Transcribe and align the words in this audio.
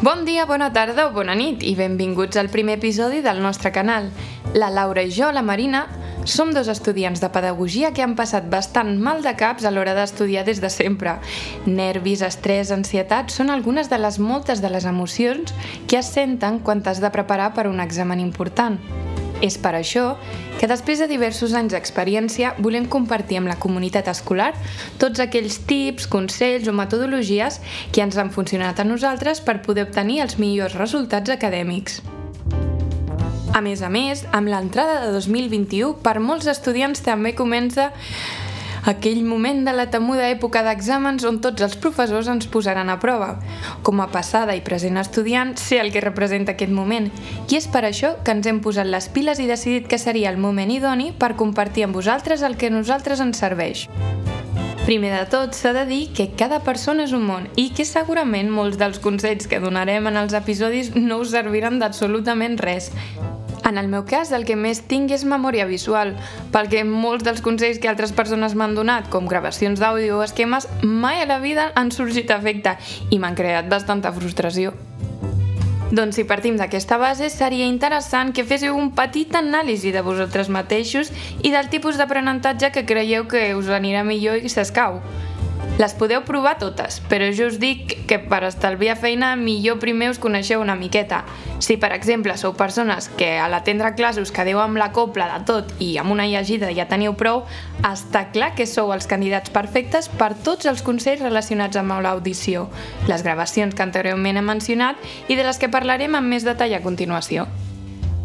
Bon 0.00 0.24
dia, 0.24 0.44
bona 0.46 0.68
tarda 0.70 1.08
o 1.08 1.10
bona 1.10 1.34
nit 1.34 1.64
i 1.66 1.72
benvinguts 1.74 2.38
al 2.38 2.46
primer 2.52 2.76
episodi 2.78 3.18
del 3.18 3.40
nostre 3.42 3.72
canal. 3.74 4.04
La 4.54 4.68
Laura 4.70 5.02
i 5.02 5.10
jo, 5.10 5.32
la 5.34 5.42
Marina, 5.42 5.80
som 6.22 6.52
dos 6.54 6.70
estudiants 6.70 7.18
de 7.18 7.32
pedagogia 7.34 7.90
que 7.90 8.04
han 8.06 8.14
passat 8.14 8.46
bastant 8.46 8.94
mal 9.02 9.24
de 9.26 9.34
caps 9.34 9.66
a 9.66 9.74
l'hora 9.74 9.96
d'estudiar 9.98 10.46
des 10.46 10.62
de 10.62 10.70
sempre. 10.70 11.16
Nervis, 11.66 12.22
estrès, 12.22 12.70
ansietat 12.70 13.34
són 13.34 13.50
algunes 13.50 13.90
de 13.90 13.98
les 13.98 14.22
moltes 14.22 14.62
de 14.62 14.70
les 14.70 14.86
emocions 14.86 15.50
que 15.90 15.98
es 15.98 16.14
senten 16.14 16.62
quan 16.62 16.78
t'has 16.78 17.02
de 17.02 17.10
preparar 17.10 17.50
per 17.58 17.66
un 17.66 17.82
examen 17.82 18.22
important. 18.22 18.78
És 19.44 19.58
per 19.62 19.74
això 19.78 20.16
que 20.58 20.66
després 20.66 20.98
de 20.98 21.06
diversos 21.06 21.54
anys 21.54 21.74
d'experiència 21.74 22.56
volem 22.58 22.88
compartir 22.90 23.38
amb 23.38 23.50
la 23.50 23.58
comunitat 23.62 24.10
escolar 24.10 24.50
tots 24.98 25.22
aquells 25.22 25.60
tips, 25.70 26.08
consells 26.10 26.66
o 26.66 26.74
metodologies 26.74 27.60
que 27.94 28.02
ens 28.02 28.18
han 28.18 28.34
funcionat 28.34 28.80
a 28.80 28.86
nosaltres 28.88 29.40
per 29.44 29.60
poder 29.62 29.86
obtenir 29.86 30.22
els 30.26 30.38
millors 30.42 30.74
resultats 30.74 31.30
acadèmics. 31.30 32.02
A 33.54 33.62
més 33.64 33.80
a 33.82 33.88
més, 33.88 34.26
amb 34.34 34.50
l'entrada 34.50 35.06
de 35.06 35.14
2021, 35.14 35.96
per 36.04 36.18
molts 36.20 36.46
estudiants 36.50 37.00
també 37.02 37.32
comença 37.38 37.88
aquell 38.88 39.20
moment 39.22 39.66
de 39.66 39.72
la 39.76 39.88
temuda 39.92 40.30
època 40.32 40.62
d'exàmens 40.64 41.26
on 41.28 41.42
tots 41.44 41.64
els 41.66 41.76
professors 41.76 42.30
ens 42.32 42.48
posaran 42.48 42.88
a 42.88 42.96
prova. 43.02 43.34
Com 43.84 44.00
a 44.00 44.08
passada 44.12 44.56
i 44.56 44.64
present 44.64 44.96
estudiant, 44.96 45.54
sé 45.60 45.82
el 45.82 45.92
que 45.92 46.00
representa 46.04 46.54
aquest 46.56 46.72
moment, 46.72 47.10
i 47.52 47.58
és 47.60 47.68
per 47.68 47.84
això 47.84 48.14
que 48.24 48.32
ens 48.32 48.48
hem 48.48 48.62
posat 48.64 48.88
les 48.88 49.10
piles 49.12 49.42
i 49.44 49.50
decidit 49.50 49.88
que 49.92 50.00
seria 50.00 50.32
el 50.32 50.40
moment 50.40 50.72
idoni 50.72 51.12
per 51.12 51.36
compartir 51.36 51.84
amb 51.84 52.00
vosaltres 52.00 52.42
el 52.42 52.56
que 52.56 52.72
a 52.72 52.76
nosaltres 52.78 53.20
ens 53.20 53.44
serveix. 53.44 53.88
Primer 54.88 55.12
de 55.12 55.24
tot, 55.28 55.52
s'ha 55.52 55.74
de 55.76 55.84
dir 55.84 56.04
que 56.16 56.30
cada 56.32 56.62
persona 56.64 57.04
és 57.04 57.12
un 57.12 57.26
món 57.28 57.50
i 57.60 57.68
que 57.76 57.84
segurament 57.84 58.48
molts 58.48 58.80
dels 58.80 59.02
consells 59.04 59.44
que 59.50 59.60
donarem 59.60 60.08
en 60.08 60.16
els 60.16 60.32
episodis 60.32 60.94
no 60.96 61.20
us 61.20 61.34
serviran 61.36 61.76
d'absolutament 61.76 62.56
res. 62.56 62.88
En 63.68 63.76
el 63.76 63.88
meu 63.88 64.06
cas, 64.08 64.30
el 64.32 64.46
que 64.48 64.54
més 64.56 64.78
tinc 64.88 65.10
és 65.12 65.26
memòria 65.28 65.66
visual, 65.68 66.14
perquè 66.54 66.86
molts 66.88 67.26
dels 67.26 67.42
consells 67.44 67.76
que 67.82 67.90
altres 67.90 68.14
persones 68.16 68.54
m'han 68.56 68.72
donat, 68.78 69.10
com 69.12 69.28
gravacions 69.28 69.82
d'àudio 69.82 70.16
o 70.16 70.22
esquemes, 70.24 70.64
mai 70.80 71.20
a 71.20 71.26
la 71.28 71.36
vida 71.42 71.66
han 71.76 71.92
sorgit 71.92 72.32
efecte 72.32 72.78
i 73.12 73.18
m'han 73.20 73.36
creat 73.36 73.68
bastanta 73.68 74.14
frustració. 74.16 74.72
Doncs 75.92 76.16
si 76.16 76.24
partim 76.24 76.56
d'aquesta 76.56 76.96
base, 77.00 77.28
seria 77.32 77.68
interessant 77.68 78.32
que 78.32 78.44
féssiu 78.48 78.76
un 78.76 78.88
petit 78.96 79.36
anàlisi 79.36 79.92
de 79.92 80.04
vosaltres 80.04 80.48
mateixos 80.48 81.12
i 81.44 81.52
del 81.52 81.68
tipus 81.68 82.00
d'aprenentatge 82.00 82.72
que 82.72 82.88
creieu 82.88 83.28
que 83.28 83.50
us 83.56 83.68
anirà 83.68 84.00
millor 84.04 84.40
i 84.40 84.52
s'escau. 84.52 85.02
Les 85.78 85.92
podeu 85.94 86.24
provar 86.26 86.56
totes, 86.58 86.96
però 87.06 87.28
jo 87.30 87.46
us 87.46 87.60
dic 87.62 87.92
que 88.10 88.16
per 88.18 88.40
estalviar 88.48 88.96
feina 88.98 89.28
millor 89.38 89.76
primer 89.78 90.08
us 90.10 90.18
coneixeu 90.18 90.58
una 90.58 90.74
miqueta. 90.74 91.20
Si, 91.62 91.76
per 91.78 91.92
exemple, 91.94 92.34
sou 92.40 92.56
persones 92.58 93.06
que 93.20 93.28
a 93.38 93.46
l'atendre 93.46 93.92
classes 93.94 94.26
us 94.26 94.34
quedeu 94.34 94.58
amb 94.58 94.80
la 94.82 94.90
copla 94.90 95.28
de 95.36 95.38
tot 95.46 95.70
i 95.78 95.92
amb 96.02 96.10
una 96.16 96.26
llegida 96.26 96.72
ja 96.74 96.88
teniu 96.90 97.14
prou, 97.14 97.44
està 97.86 98.24
clar 98.34 98.56
que 98.58 98.66
sou 98.66 98.90
els 98.90 99.06
candidats 99.06 99.54
perfectes 99.54 100.10
per 100.10 100.32
tots 100.34 100.66
els 100.66 100.82
consells 100.82 101.22
relacionats 101.22 101.78
amb 101.78 102.00
l'audició, 102.02 102.66
les 103.06 103.22
gravacions 103.22 103.78
que 103.78 103.86
anteriorment 103.86 104.42
he 104.42 104.46
mencionat 104.50 104.98
i 105.30 105.38
de 105.38 105.46
les 105.46 105.62
que 105.62 105.70
parlarem 105.70 106.18
amb 106.18 106.34
més 106.34 106.42
detall 106.42 106.74
a 106.74 106.82
continuació. 106.82 107.46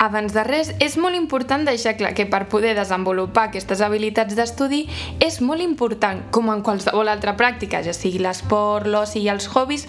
Abans 0.03 0.33
de 0.35 0.41
res, 0.43 0.73
és 0.83 0.97
molt 0.99 1.15
important 1.15 1.61
deixar 1.63 1.93
clar 1.95 2.11
que 2.17 2.25
per 2.27 2.41
poder 2.51 2.73
desenvolupar 2.75 3.45
aquestes 3.47 3.79
habilitats 3.85 4.35
d'estudi 4.35 4.81
és 5.23 5.39
molt 5.39 5.63
important, 5.63 6.25
com 6.35 6.49
en 6.51 6.63
qualsevol 6.65 7.07
altra 7.07 7.37
pràctica, 7.39 7.79
ja 7.85 7.93
sigui 7.95 8.19
l'esport, 8.19 8.89
l'oci 8.89 9.21
i 9.23 9.29
els 9.31 9.47
hobbies, 9.53 9.87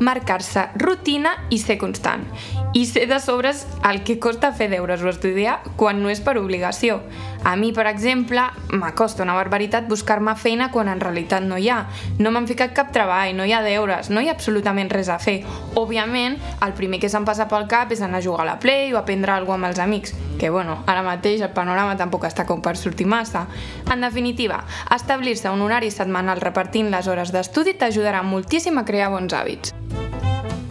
marcar-se 0.00 0.68
rutina 0.74 1.36
i 1.50 1.58
ser 1.60 1.78
constant. 1.78 2.24
I 2.72 2.84
ser 2.86 3.06
de 3.10 3.18
sobres 3.20 3.66
el 3.86 4.02
que 4.06 4.18
costa 4.18 4.52
fer 4.56 4.70
deures 4.70 5.02
o 5.02 5.10
estudiar 5.10 5.60
quan 5.76 6.02
no 6.02 6.10
és 6.10 6.22
per 6.24 6.38
obligació. 6.38 7.00
A 7.44 7.54
mi, 7.56 7.70
per 7.72 7.86
exemple, 7.88 8.42
m'acosta 8.76 9.24
una 9.24 9.34
barbaritat 9.34 9.88
buscar-me 9.88 10.34
feina 10.36 10.70
quan 10.70 10.90
en 10.92 11.00
realitat 11.00 11.44
no 11.44 11.58
hi 11.58 11.70
ha. 11.72 11.80
No 12.18 12.30
m'han 12.30 12.48
ficat 12.48 12.74
cap 12.76 12.92
treball, 12.92 13.32
no 13.36 13.46
hi 13.48 13.54
ha 13.56 13.62
deures, 13.64 14.10
no 14.10 14.20
hi 14.20 14.28
ha 14.28 14.36
absolutament 14.36 14.90
res 14.92 15.08
a 15.08 15.18
fer. 15.18 15.40
Òbviament, 15.74 16.38
el 16.64 16.74
primer 16.78 17.00
que 17.00 17.08
se'm 17.12 17.26
passa 17.28 17.48
pel 17.48 17.68
cap 17.70 17.92
és 17.92 18.04
anar 18.04 18.20
a 18.20 18.24
jugar 18.24 18.44
a 18.44 18.50
la 18.52 18.58
Play 18.60 18.94
o 18.94 19.00
aprendre 19.00 19.32
alguna 19.32 19.60
amb 19.60 19.70
els 19.70 19.80
amics, 19.82 20.14
que 20.38 20.50
bueno, 20.50 20.78
ara 20.86 21.02
mateix 21.02 21.42
el 21.42 21.52
panorama 21.56 21.96
tampoc 21.98 22.28
està 22.28 22.46
com 22.48 22.62
per 22.62 22.76
sortir 22.78 23.08
massa. 23.08 23.46
En 23.90 24.00
definitiva, 24.06 24.62
establir-se 24.94 25.50
un 25.50 25.64
horari 25.66 25.90
setmanal 25.90 26.40
repartint 26.40 26.92
les 26.92 27.08
hores 27.08 27.34
d'estudi 27.34 27.74
t'ajudarà 27.74 28.22
moltíssim 28.22 28.78
a 28.78 28.86
crear 28.86 29.10
bons 29.10 29.34
hàbits. 29.34 29.74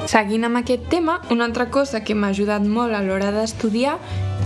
Seguint 0.08 0.48
amb 0.48 0.62
aquest 0.62 0.88
tema, 0.90 1.20
una 1.30 1.44
altra 1.46 1.68
cosa 1.70 2.00
que 2.06 2.16
m'ha 2.16 2.32
ajudat 2.32 2.64
molt 2.64 2.96
a 2.96 3.02
l'hora 3.04 3.34
d'estudiar 3.36 3.98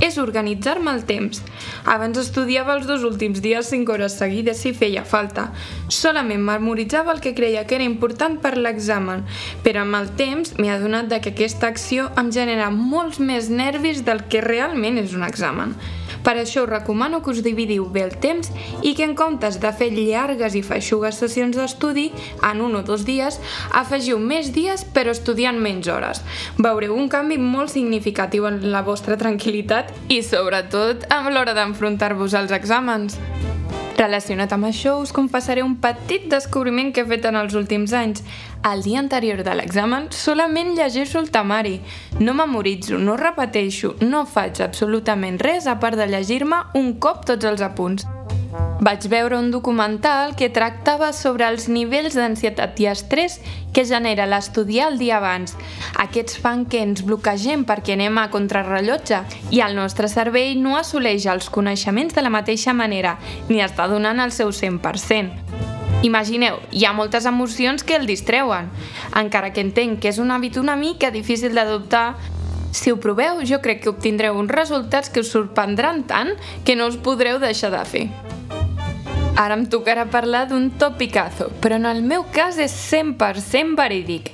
és 0.02 0.18
organitzar-me 0.18 0.92
el 0.92 1.04
temps. 1.06 1.44
Abans 1.86 2.18
estudiava 2.18 2.74
els 2.76 2.88
dos 2.90 3.06
últims 3.06 3.40
dies 3.44 3.70
5 3.70 3.94
hores 3.94 4.18
seguides 4.18 4.60
si 4.66 4.74
feia 4.74 5.06
falta. 5.06 5.52
Solament 5.88 6.42
memoritzava 6.44 7.14
el 7.14 7.22
que 7.22 7.36
creia 7.38 7.68
que 7.68 7.78
era 7.78 7.88
important 7.88 8.40
per 8.42 8.58
l'examen, 8.58 9.24
però 9.64 9.86
amb 9.86 10.02
el 10.02 10.10
temps 10.20 10.58
m'he 10.58 10.74
adonat 10.74 11.12
de 11.14 11.22
que 11.22 11.36
aquesta 11.38 11.70
acció 11.70 12.10
em 12.18 12.34
genera 12.34 12.72
molts 12.74 13.22
més 13.22 13.50
nervis 13.50 14.04
del 14.04 14.26
que 14.28 14.42
realment 14.42 14.98
és 14.98 15.14
un 15.14 15.24
examen. 15.24 15.78
Per 16.24 16.38
això 16.40 16.64
us 16.64 16.70
recomano 16.70 17.22
que 17.22 17.32
us 17.32 17.44
dividiu 17.44 17.86
bé 17.92 18.06
el 18.08 18.16
temps 18.24 18.50
i 18.82 18.94
que 18.96 19.04
en 19.04 19.16
comptes 19.20 19.60
de 19.60 19.72
fer 19.76 19.92
llargues 19.92 20.56
i 20.56 20.64
feixugues 20.64 21.20
sessions 21.20 21.58
d'estudi 21.60 22.10
en 22.50 22.62
un 22.64 22.80
o 22.80 22.84
dos 22.88 23.04
dies, 23.06 23.40
afegiu 23.76 24.20
més 24.20 24.54
dies 24.56 24.86
però 24.96 25.12
estudiant 25.12 25.60
menys 25.60 25.92
hores. 25.92 26.24
Veureu 26.58 26.96
un 26.96 27.10
canvi 27.12 27.38
molt 27.38 27.74
significatiu 27.76 28.48
en 28.48 28.62
la 28.72 28.84
vostra 28.88 29.20
tranquil·litat 29.20 29.92
i 30.10 30.22
sobretot 30.24 31.08
amb 31.12 31.34
l'hora 31.34 31.56
d'enfrontar-vos 31.58 32.38
als 32.40 32.56
exàmens. 32.56 33.20
Relacionat 33.94 34.52
amb 34.56 34.66
això, 34.68 34.96
us 35.00 35.14
confessaré 35.14 35.62
un 35.62 35.76
petit 35.78 36.26
descobriment 36.32 36.90
que 36.92 37.04
he 37.04 37.08
fet 37.08 37.28
en 37.30 37.38
els 37.38 37.54
últims 37.54 37.94
anys. 37.94 38.24
El 38.64 38.82
dia 38.82 39.00
anterior 39.00 39.42
de 39.44 39.54
l'examen 39.60 40.06
solament 40.16 40.70
llegeixo 40.78 41.20
el 41.20 41.28
temari. 41.36 41.82
No 42.24 42.32
memoritzo, 42.34 42.96
no 42.96 43.18
repeteixo, 43.20 43.98
no 44.00 44.22
faig 44.24 44.62
absolutament 44.64 45.36
res 45.42 45.68
a 45.68 45.76
part 45.82 46.00
de 46.00 46.08
llegir-me 46.08 46.62
un 46.80 46.94
cop 47.04 47.26
tots 47.28 47.44
els 47.50 47.64
apunts. 47.66 48.08
Vaig 48.84 49.08
veure 49.12 49.36
un 49.36 49.50
documental 49.52 50.32
que 50.40 50.48
tractava 50.48 51.12
sobre 51.12 51.50
els 51.52 51.68
nivells 51.68 52.16
d'ansietat 52.16 52.80
i 52.80 52.88
estrès 52.94 53.38
que 53.76 53.84
genera 53.84 54.30
l'estudiar 54.32 54.94
el 54.94 54.98
dia 55.02 55.20
abans. 55.20 55.58
Aquests 56.00 56.40
fan 56.40 56.64
que 56.64 56.86
ens 56.88 57.04
bloquegem 57.04 57.68
perquè 57.68 57.98
anem 57.98 58.22
a 58.22 58.30
contrarrellotge 58.32 59.26
i 59.52 59.60
el 59.60 59.76
nostre 59.76 60.08
cervell 60.08 60.56
no 60.64 60.78
assoleix 60.80 61.28
els 61.28 61.52
coneixements 61.52 62.16
de 62.16 62.24
la 62.24 62.32
mateixa 62.32 62.72
manera 62.72 63.18
ni 63.52 63.60
està 63.60 63.92
donant 63.92 64.24
el 64.24 64.32
seu 64.32 64.56
100%. 64.56 65.63
Imagineu, 66.04 66.58
hi 66.76 66.84
ha 66.84 66.92
moltes 66.92 67.24
emocions 67.26 67.86
que 67.88 67.96
el 67.96 68.06
distreuen, 68.06 68.68
encara 69.16 69.54
que 69.56 69.64
entenc 69.64 70.02
que 70.04 70.12
és 70.12 70.20
un 70.20 70.34
hàbit 70.36 70.60
una 70.60 70.76
mica 70.76 71.14
difícil 71.16 71.56
d'adoptar 71.56 72.18
si 72.76 72.92
ho 72.92 72.98
proveu, 73.00 73.40
jo 73.48 73.62
crec 73.64 73.84
que 73.84 73.92
obtindreu 73.94 74.36
uns 74.36 74.52
resultats 74.52 75.08
que 75.14 75.22
us 75.24 75.32
sorprendran 75.32 76.04
tant 76.10 76.34
que 76.66 76.76
no 76.76 76.90
us 76.92 76.98
podreu 76.98 77.40
deixar 77.40 77.72
de 77.72 77.84
fer. 77.88 78.08
Ara 79.34 79.56
em 79.58 79.64
tocarà 79.66 80.04
parlar 80.14 80.44
d'un 80.46 80.68
topicazo, 80.78 81.48
però 81.58 81.80
en 81.80 81.88
el 81.90 82.04
meu 82.06 82.22
cas 82.30 82.60
és 82.62 82.74
100% 82.92 83.74
verídic. 83.80 84.28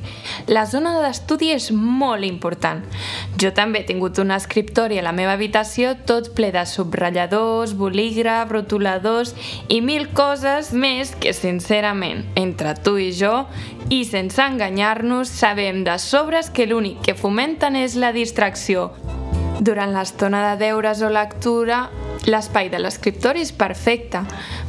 La 0.51 0.65
zona 0.67 0.91
d'estudi 0.99 1.53
és 1.53 1.69
molt 1.71 2.27
important. 2.27 2.81
Jo 3.39 3.53
també 3.55 3.79
he 3.79 3.87
tingut 3.87 4.19
un 4.19 4.33
escriptori 4.35 4.99
a 4.99 5.05
la 5.05 5.13
meva 5.15 5.37
habitació 5.37 5.93
tot 6.09 6.33
ple 6.35 6.49
de 6.51 6.65
subratlladors, 6.67 7.77
bolígraf, 7.79 8.51
rotuladors 8.51 9.31
i 9.71 9.79
mil 9.79 10.09
coses 10.11 10.73
més 10.75 11.15
que, 11.15 11.31
sincerament, 11.31 12.25
entre 12.35 12.75
tu 12.83 12.97
i 12.99 13.13
jo, 13.15 13.45
i 13.87 14.03
sense 14.03 14.43
enganyar-nos, 14.43 15.31
sabem 15.31 15.85
de 15.87 15.95
sobres 15.95 16.51
que 16.51 16.67
l'únic 16.67 16.99
que 17.07 17.15
fomenten 17.15 17.79
és 17.79 17.95
la 17.95 18.11
distracció. 18.11 18.89
Durant 19.63 19.95
l'estona 19.95 20.43
de 20.49 20.59
deures 20.67 20.99
o 20.99 21.07
lectura, 21.07 21.85
L'espai 22.29 22.69
de 22.69 22.77
l'escriptori 22.77 23.41
és 23.41 23.51
perfecte, 23.55 24.21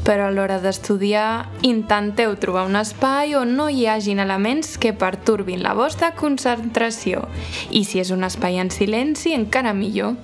però 0.07 0.29
a 0.29 0.33
l'hora 0.33 0.57
d'estudiar 0.63 1.51
intenteu 1.67 2.39
trobar 2.41 2.65
un 2.71 2.79
espai 2.81 3.35
on 3.37 3.53
no 3.59 3.69
hi 3.69 3.85
hagin 3.91 4.23
elements 4.25 4.79
que 4.81 4.95
pertorbin 4.97 5.61
la 5.67 5.75
vostra 5.77 6.15
concentració. 6.17 7.27
I 7.71 7.85
si 7.85 8.01
és 8.01 8.15
un 8.17 8.25
espai 8.25 8.63
en 8.65 8.73
silenci, 8.73 9.35
encara 9.37 9.77
millor. 9.77 10.17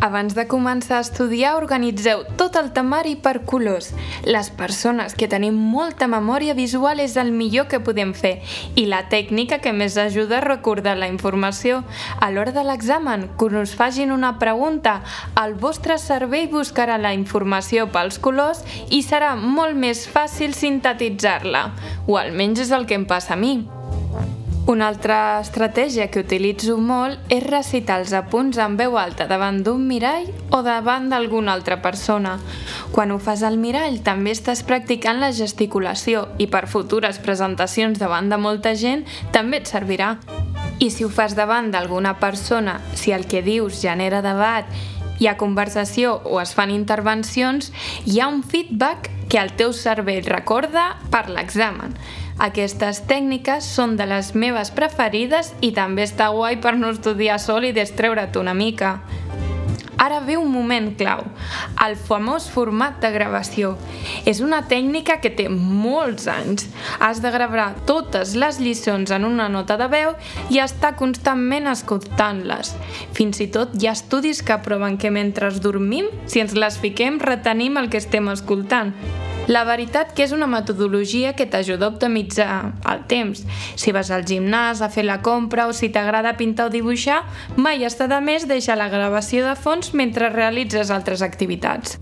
Abans 0.00 0.32
de 0.32 0.46
començar 0.48 0.96
a 0.96 1.04
estudiar, 1.04 1.58
organitzeu 1.58 2.22
tot 2.40 2.54
el 2.56 2.70
temari 2.72 3.18
per 3.20 3.42
colors. 3.44 3.90
Les 4.24 4.48
persones 4.56 5.12
que 5.12 5.28
tenim 5.28 5.58
molta 5.72 6.06
memòria 6.08 6.54
visual 6.56 7.02
és 7.04 7.18
el 7.20 7.34
millor 7.36 7.66
que 7.68 7.82
podem 7.84 8.14
fer 8.16 8.38
i 8.80 8.86
la 8.88 9.02
tècnica 9.12 9.58
que 9.60 9.74
més 9.76 9.98
ajuda 10.00 10.38
a 10.38 10.46
recordar 10.46 10.94
la 10.96 11.10
informació. 11.12 11.82
A 12.16 12.30
l'hora 12.32 12.54
de 12.56 12.64
l'examen, 12.64 13.26
quan 13.36 13.58
us 13.60 13.74
fagin 13.76 14.14
una 14.16 14.38
pregunta, 14.40 15.02
el 15.42 15.52
vostre 15.60 15.98
cervell 16.00 16.48
buscarà 16.48 16.96
la 16.96 17.12
informació 17.12 17.90
pels 17.92 18.16
colors 18.24 18.64
i 18.88 19.02
serà 19.04 19.34
molt 19.36 19.76
més 19.76 20.06
fàcil 20.08 20.56
sintetitzar-la. 20.56 21.66
O 22.08 22.16
almenys 22.16 22.64
és 22.64 22.72
el 22.72 22.88
que 22.88 22.96
em 22.96 23.04
passa 23.04 23.36
a 23.36 23.40
mi. 23.40 23.79
Una 24.70 24.86
altra 24.86 25.40
estratègia 25.42 26.04
que 26.14 26.20
utilitzo 26.22 26.76
molt 26.78 27.32
és 27.34 27.42
recitar 27.42 27.96
els 27.98 28.12
apunts 28.14 28.58
en 28.62 28.76
veu 28.78 28.94
alta 29.00 29.24
davant 29.26 29.56
d'un 29.66 29.82
mirall 29.82 30.28
o 30.54 30.60
davant 30.62 31.08
d'alguna 31.10 31.56
altra 31.56 31.80
persona. 31.82 32.36
Quan 32.94 33.10
ho 33.10 33.16
fas 33.18 33.42
al 33.42 33.58
mirall 33.58 33.98
també 34.06 34.30
estàs 34.30 34.62
practicant 34.62 35.18
la 35.18 35.32
gesticulació 35.34 36.28
i 36.38 36.46
per 36.46 36.68
futures 36.70 37.18
presentacions 37.18 37.98
davant 37.98 38.30
de 38.30 38.38
molta 38.38 38.76
gent 38.78 39.02
també 39.34 39.58
et 39.58 39.66
servirà. 39.66 40.12
I 40.78 40.92
si 40.94 41.02
ho 41.02 41.10
fas 41.10 41.34
davant 41.34 41.74
d'alguna 41.74 42.14
persona, 42.22 42.78
si 42.94 43.10
el 43.10 43.26
que 43.26 43.42
dius 43.42 43.82
genera 43.82 44.22
debat, 44.22 44.70
hi 45.18 45.26
ha 45.26 45.34
conversació 45.36 46.20
o 46.22 46.38
es 46.38 46.54
fan 46.54 46.70
intervencions, 46.70 47.72
hi 48.06 48.22
ha 48.22 48.30
un 48.30 48.44
feedback 48.46 49.10
que 49.30 49.42
el 49.42 49.50
teu 49.58 49.74
cervell 49.74 50.30
recorda 50.30 50.92
per 51.10 51.26
l'examen. 51.26 51.98
Aquestes 52.40 53.02
tècniques 53.04 53.66
són 53.76 53.98
de 53.98 54.06
les 54.08 54.30
meves 54.32 54.70
preferides 54.72 55.52
i 55.60 55.74
també 55.76 56.06
està 56.08 56.30
guai 56.32 56.56
per 56.64 56.72
no 56.78 56.88
estudiar 56.94 57.36
sol 57.42 57.66
i 57.68 57.74
distreure't 57.76 58.40
una 58.40 58.54
mica. 58.56 58.94
Ara 60.00 60.22
ve 60.24 60.38
un 60.40 60.48
moment 60.48 60.94
clau, 60.96 61.26
el 61.84 61.98
famós 62.00 62.46
format 62.48 62.96
de 63.02 63.10
gravació. 63.12 63.74
És 64.24 64.40
una 64.40 64.62
tècnica 64.64 65.18
que 65.20 65.28
té 65.28 65.50
molts 65.52 66.24
anys. 66.32 66.70
Has 67.04 67.20
de 67.20 67.28
gravar 67.34 67.74
totes 67.84 68.32
les 68.32 68.62
lliçons 68.64 69.12
en 69.12 69.28
una 69.28 69.50
nota 69.52 69.76
de 69.76 69.90
veu 69.92 70.16
i 70.48 70.64
estar 70.64 70.96
constantment 70.96 71.68
escoltant-les. 71.68 72.72
Fins 73.12 73.44
i 73.44 73.50
tot 73.52 73.76
hi 73.76 73.90
ha 73.90 73.98
estudis 73.98 74.40
que 74.40 74.62
proven 74.64 74.96
que 74.96 75.12
mentre 75.12 75.52
dormim, 75.60 76.08
si 76.24 76.40
ens 76.40 76.56
les 76.56 76.80
fiquem, 76.80 77.20
retenim 77.20 77.76
el 77.76 77.92
que 77.92 78.00
estem 78.00 78.32
escoltant. 78.32 78.96
La 79.50 79.64
veritat 79.66 80.12
que 80.14 80.22
és 80.22 80.30
una 80.30 80.46
metodologia 80.46 81.32
que 81.34 81.46
t'ajuda 81.50 81.88
a 81.88 81.90
optimitzar 81.90 82.50
el 82.92 83.02
temps. 83.10 83.42
Si 83.74 83.90
vas 83.90 84.12
al 84.14 84.22
gimnàs 84.28 84.78
a 84.78 84.90
fer 84.94 85.02
la 85.08 85.18
compra 85.26 85.66
o 85.66 85.74
si 85.74 85.90
t'agrada 85.90 86.36
pintar 86.38 86.68
o 86.70 86.74
dibuixar, 86.76 87.24
mai 87.58 87.82
està 87.88 88.06
de 88.06 88.22
més 88.22 88.46
deixar 88.46 88.78
la 88.78 88.90
gravació 88.94 89.42
de 89.48 89.58
fons 89.58 89.90
mentre 89.90 90.30
realitzes 90.30 90.94
altres 90.94 91.26
activitats. 91.26 91.98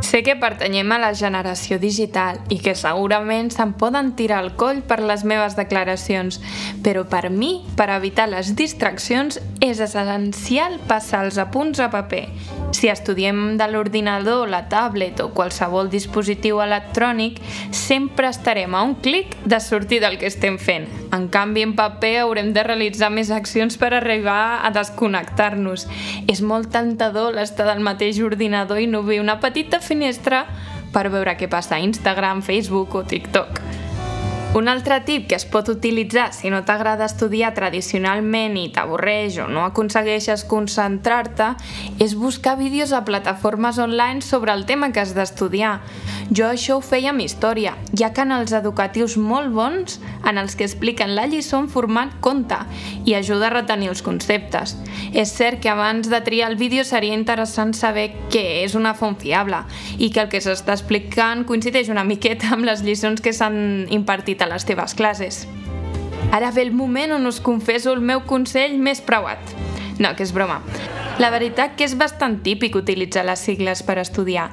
Sé 0.00 0.22
que 0.24 0.34
pertanyem 0.34 0.90
a 0.92 0.98
la 0.98 1.10
generació 1.14 1.76
digital 1.78 2.40
i 2.48 2.56
que 2.64 2.72
segurament 2.74 3.50
se'n 3.52 3.74
poden 3.78 4.14
tirar 4.16 4.40
el 4.42 4.54
coll 4.58 4.80
per 4.82 4.98
les 5.04 5.26
meves 5.28 5.54
declaracions, 5.58 6.40
però 6.82 7.04
per 7.04 7.28
mi, 7.30 7.60
per 7.76 7.90
evitar 7.92 8.26
les 8.32 8.54
distraccions, 8.56 9.38
és 9.60 9.80
essencial 9.84 10.78
passar 10.88 11.26
els 11.26 11.36
apunts 11.38 11.82
a 11.84 11.90
paper. 11.92 12.24
Si 12.72 12.88
estudiem 12.88 13.58
de 13.58 13.66
l'ordinador, 13.68 14.48
la 14.48 14.62
tablet 14.72 15.20
o 15.20 15.28
qualsevol 15.36 15.90
dispositiu 15.92 16.62
electrònic, 16.64 17.40
sempre 17.74 18.30
estarem 18.30 18.74
a 18.74 18.82
un 18.86 18.94
clic 19.02 19.34
de 19.44 19.60
sortir 19.60 20.00
del 20.00 20.16
que 20.18 20.30
estem 20.30 20.56
fent. 20.58 20.88
En 21.12 21.26
canvi, 21.28 21.64
en 21.66 21.74
paper 21.76 22.14
haurem 22.22 22.52
de 22.54 22.62
realitzar 22.64 23.10
més 23.10 23.32
accions 23.34 23.76
per 23.76 23.92
arribar 23.92 24.62
a 24.64 24.70
desconnectar-nos. 24.72 25.88
És 26.30 26.40
molt 26.40 26.70
tentador 26.72 27.34
l'estar 27.34 27.66
del 27.68 27.82
mateix 27.84 28.22
ordinador 28.22 28.80
i 28.80 28.86
no 28.86 29.02
obrir 29.04 29.20
una 29.20 29.40
petita 29.42 29.80
finestra 29.90 30.44
per 30.94 31.08
veure 31.10 31.36
què 31.38 31.50
passa 31.50 31.76
a 31.76 31.82
Instagram, 31.82 32.42
Facebook 32.46 32.94
o 32.98 33.04
TikTok. 33.06 33.69
Un 34.52 34.66
altre 34.66 34.96
tip 35.06 35.28
que 35.30 35.36
es 35.38 35.44
pot 35.46 35.68
utilitzar 35.70 36.32
si 36.34 36.50
no 36.50 36.64
t'agrada 36.66 37.06
estudiar 37.06 37.52
tradicionalment 37.54 38.56
i 38.58 38.64
t'avorreix 38.74 39.36
o 39.38 39.46
no 39.46 39.62
aconsegueixes 39.62 40.42
concentrar-te 40.50 41.52
és 42.02 42.16
buscar 42.18 42.56
vídeos 42.58 42.90
a 42.90 43.04
plataformes 43.06 43.78
online 43.78 44.26
sobre 44.26 44.50
el 44.50 44.66
tema 44.66 44.90
que 44.90 44.98
has 44.98 45.14
d'estudiar. 45.14 45.76
Jo 46.34 46.48
això 46.50 46.76
ho 46.78 46.82
feia 46.82 47.12
amb 47.14 47.22
història. 47.22 47.76
Hi 47.94 48.02
ha 48.02 48.10
canals 48.14 48.50
educatius 48.54 49.16
molt 49.18 49.54
bons 49.54 50.00
en 50.26 50.42
els 50.42 50.58
que 50.58 50.66
expliquen 50.66 51.14
la 51.14 51.28
lliçó 51.30 51.58
en 51.62 51.70
format 51.70 52.18
conte 52.18 52.58
i 53.06 53.14
ajuda 53.14 53.46
a 53.48 53.54
retenir 53.54 53.92
els 53.94 54.02
conceptes. 54.02 54.74
És 55.14 55.30
cert 55.30 55.62
que 55.62 55.70
abans 55.70 56.10
de 56.10 56.20
triar 56.26 56.50
el 56.50 56.58
vídeo 56.58 56.82
seria 56.84 57.14
interessant 57.14 57.70
saber 57.74 58.08
què 58.30 58.64
és 58.64 58.74
una 58.74 58.96
font 58.98 59.14
fiable 59.18 59.62
i 59.98 60.10
que 60.10 60.26
el 60.26 60.30
que 60.30 60.42
s'està 60.42 60.74
explicant 60.74 61.46
coincideix 61.46 61.90
una 61.90 62.06
miqueta 62.06 62.50
amb 62.54 62.66
les 62.66 62.82
lliçons 62.82 63.22
que 63.22 63.34
s'han 63.34 63.86
impartit 63.90 64.39
a 64.42 64.50
les 64.50 64.66
teves 64.68 64.94
classes. 64.94 65.46
Ara 66.32 66.50
ve 66.50 66.62
el 66.62 66.72
moment 66.72 67.12
on 67.12 67.26
us 67.26 67.40
confesso 67.40 67.92
el 67.92 68.00
meu 68.00 68.22
consell 68.26 68.78
més 68.78 69.00
preuat. 69.02 69.40
No, 70.00 70.14
que 70.16 70.24
és 70.24 70.32
broma. 70.32 70.60
La 71.20 71.28
veritat 71.28 71.74
que 71.76 71.84
és 71.84 71.92
bastant 72.00 72.38
típic 72.40 72.78
utilitzar 72.78 73.26
les 73.28 73.42
sigles 73.44 73.82
per 73.84 73.98
estudiar. 74.00 74.46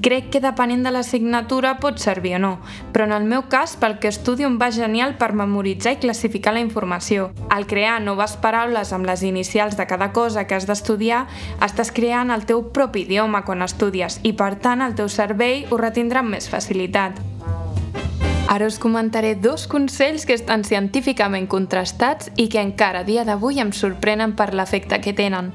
Crec 0.00 0.30
que 0.32 0.40
depenent 0.40 0.86
de 0.86 0.92
l'assignatura 0.94 1.74
pot 1.82 2.00
servir 2.00 2.36
o 2.38 2.40
no, 2.40 2.52
però 2.94 3.04
en 3.04 3.12
el 3.12 3.28
meu 3.28 3.44
cas, 3.52 3.74
pel 3.76 3.98
que 4.00 4.08
estudio 4.08 4.48
em 4.48 4.56
va 4.56 4.70
genial 4.72 5.18
per 5.20 5.34
memoritzar 5.36 5.96
i 5.98 6.00
classificar 6.00 6.54
la 6.56 6.64
informació. 6.64 7.28
Al 7.52 7.66
crear 7.68 7.98
noves 8.00 8.38
paraules 8.40 8.94
amb 8.96 9.10
les 9.10 9.26
inicials 9.26 9.76
de 9.76 9.90
cada 9.90 10.14
cosa 10.16 10.46
que 10.46 10.56
has 10.56 10.70
d'estudiar, 10.70 11.26
estàs 11.60 11.92
creant 11.92 12.32
el 12.32 12.46
teu 12.48 12.70
propi 12.72 13.04
idioma 13.04 13.44
quan 13.44 13.66
estudies 13.66 14.22
i, 14.22 14.32
per 14.32 14.54
tant, 14.62 14.80
el 14.80 14.96
teu 14.96 15.12
cervell 15.12 15.66
ho 15.68 15.82
retindrà 15.82 16.24
amb 16.24 16.38
més 16.38 16.48
facilitat. 16.48 17.27
Ara 18.48 18.66
us 18.66 18.78
comentaré 18.80 19.34
dos 19.34 19.66
consells 19.68 20.24
que 20.24 20.32
estan 20.32 20.64
científicament 20.64 21.50
contrastats 21.52 22.30
i 22.40 22.46
que 22.48 22.62
encara 22.64 23.04
dia 23.04 23.26
d'avui 23.28 23.60
em 23.60 23.74
sorprenen 23.76 24.32
per 24.38 24.54
l'efecte 24.56 25.02
que 25.04 25.12
tenen. 25.12 25.50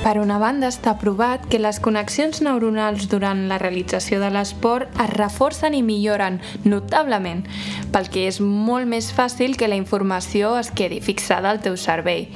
Per 0.00 0.16
una 0.18 0.40
banda, 0.42 0.66
està 0.72 0.96
provat 0.98 1.44
que 1.52 1.60
les 1.60 1.78
connexions 1.78 2.40
neuronals 2.42 3.04
durant 3.12 3.44
la 3.50 3.60
realització 3.62 4.18
de 4.18 4.30
l'esport 4.34 4.90
es 5.04 5.12
reforcen 5.12 5.76
i 5.76 5.84
milloren 5.86 6.40
notablement, 6.64 7.44
pel 7.92 8.10
que 8.10 8.26
és 8.26 8.40
molt 8.40 8.90
més 8.90 9.12
fàcil 9.14 9.54
que 9.60 9.68
la 9.68 9.78
informació 9.78 10.56
es 10.58 10.72
quedi 10.74 10.98
fixada 11.04 11.52
al 11.52 11.62
teu 11.62 11.76
cervell. 11.76 12.26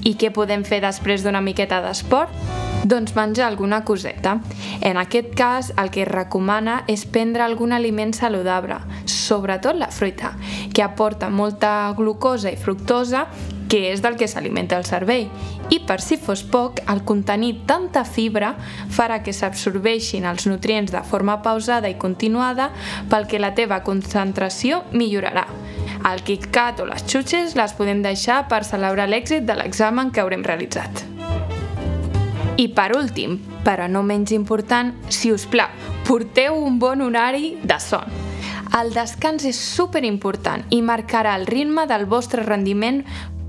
I 0.00 0.14
què 0.16 0.32
podem 0.32 0.64
fer 0.64 0.80
després 0.86 1.26
d'una 1.26 1.44
miqueta 1.44 1.82
d'esport? 1.84 2.59
Doncs 2.84 3.14
menjar 3.14 3.46
alguna 3.46 3.84
coseta. 3.84 4.40
En 4.80 4.96
aquest 4.96 5.34
cas, 5.36 5.72
el 5.76 5.90
que 5.90 6.02
es 6.06 6.08
recomana 6.08 6.80
és 6.88 7.04
prendre 7.04 7.44
algun 7.44 7.74
aliment 7.76 8.14
saludable, 8.16 8.78
sobretot 9.04 9.76
la 9.76 9.90
fruita, 9.92 10.32
que 10.72 10.82
aporta 10.82 11.28
molta 11.28 11.92
glucosa 11.96 12.50
i 12.50 12.56
fructosa 12.56 13.26
que 13.70 13.92
és 13.92 14.02
del 14.02 14.16
que 14.18 14.26
s'alimenta 14.26 14.76
el 14.80 14.84
cervell. 14.88 15.28
I 15.70 15.78
per 15.86 16.00
si 16.02 16.18
fos 16.18 16.42
poc, 16.42 16.80
el 16.90 17.04
contenir 17.06 17.52
tanta 17.68 18.02
fibra 18.08 18.56
farà 18.90 19.20
que 19.22 19.32
s'absorbeixin 19.36 20.26
els 20.26 20.48
nutrients 20.50 20.90
de 20.90 21.04
forma 21.06 21.38
pausada 21.44 21.88
i 21.92 21.98
continuada 22.00 22.72
pel 23.12 23.28
que 23.30 23.38
la 23.38 23.54
teva 23.54 23.84
concentració 23.86 24.82
millorarà. 24.90 25.46
El 26.10 26.24
KitKat 26.26 26.82
o 26.82 26.88
les 26.90 27.06
xutxes 27.06 27.54
les 27.54 27.76
podem 27.78 28.02
deixar 28.02 28.42
per 28.50 28.64
celebrar 28.66 29.06
l'èxit 29.06 29.46
de 29.46 29.54
l'examen 29.60 30.10
que 30.10 30.24
haurem 30.24 30.42
realitzat. 30.42 31.09
I 32.60 32.66
per 32.76 32.90
últim, 32.92 33.38
però 33.64 33.86
no 33.88 34.02
menys 34.04 34.34
important, 34.36 34.90
si 35.08 35.30
us 35.32 35.46
plau, 35.48 35.70
porteu 36.04 36.58
un 36.60 36.76
bon 36.78 37.00
horari 37.00 37.54
de 37.64 37.78
son. 37.80 38.04
El 38.76 38.92
descans 38.92 39.46
és 39.48 39.56
super 39.56 40.02
important 40.04 40.66
i 40.68 40.82
marcarà 40.84 41.38
el 41.40 41.46
ritme 41.48 41.86
del 41.88 42.04
vostre 42.10 42.44
rendiment 42.44 43.00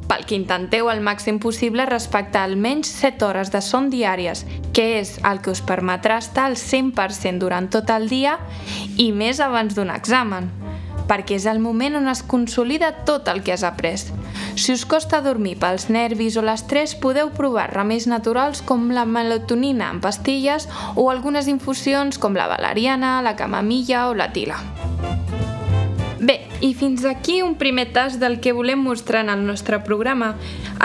pel 0.07 0.23
que 0.29 0.37
intenteu 0.39 0.87
al 0.87 1.03
màxim 1.03 1.41
possible 1.43 1.85
respectar 1.89 2.45
almenys 2.47 2.87
7 3.01 3.27
hores 3.27 3.51
de 3.51 3.59
son 3.59 3.91
diàries, 3.91 4.45
que 4.71 5.01
és 5.01 5.17
el 5.27 5.43
que 5.43 5.51
us 5.51 5.59
permetrà 5.59 6.21
estar 6.23 6.47
al 6.47 6.55
100% 6.55 7.43
durant 7.43 7.67
tot 7.67 7.91
el 7.91 8.07
dia 8.07 8.37
i 8.95 9.11
més 9.11 9.43
abans 9.43 9.75
d'un 9.75 9.91
examen, 9.91 10.47
perquè 11.11 11.35
és 11.35 11.51
el 11.51 11.59
moment 11.59 11.99
on 11.99 12.07
es 12.07 12.23
consolida 12.23 12.95
tot 13.03 13.27
el 13.27 13.43
que 13.43 13.51
has 13.51 13.67
après. 13.67 13.99
Si 14.55 14.73
us 14.73 14.85
costa 14.85 15.21
dormir 15.21 15.55
pels 15.61 15.87
nervis 15.89 16.37
o 16.37 16.43
l'estrès, 16.45 16.93
podeu 16.99 17.31
provar 17.35 17.69
remeis 17.71 18.07
naturals 18.07 18.61
com 18.61 18.89
la 18.91 19.05
melatonina 19.05 19.89
en 19.93 20.01
pastilles 20.03 20.67
o 20.95 21.09
algunes 21.09 21.47
infusions 21.47 22.19
com 22.19 22.35
la 22.35 22.49
valeriana, 22.51 23.21
la 23.21 23.35
camamilla 23.39 24.09
o 24.09 24.15
la 24.15 24.31
tila. 24.35 24.59
Bé, 26.21 26.35
i 26.61 26.75
fins 26.77 27.01
aquí 27.09 27.39
un 27.41 27.55
primer 27.57 27.87
tas 27.95 28.19
del 28.21 28.37
que 28.39 28.53
volem 28.53 28.83
mostrar 28.85 29.23
en 29.25 29.31
el 29.33 29.41
nostre 29.47 29.79
programa. 29.81 30.35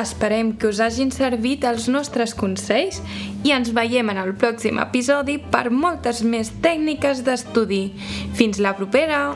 Esperem 0.00 0.54
que 0.56 0.70
us 0.70 0.80
hagin 0.80 1.12
servit 1.12 1.66
els 1.68 1.90
nostres 1.92 2.32
consells 2.32 3.02
i 3.44 3.52
ens 3.52 3.75
veiem 3.76 4.14
en 4.14 4.23
el 4.23 4.32
pròxim 4.40 4.80
episodi 4.80 5.37
per 5.37 5.68
moltes 5.68 6.23
més 6.25 6.54
tècniques 6.64 7.20
d'estudi. 7.26 7.90
Fins 8.32 8.62
la 8.64 8.73
propera! 8.80 9.26